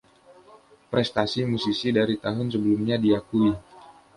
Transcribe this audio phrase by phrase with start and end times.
[0.91, 3.49] Prestasi musisi dari tahun sebelumnya diakui.